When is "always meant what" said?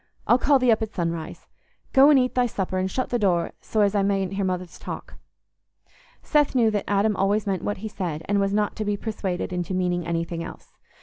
7.15-7.77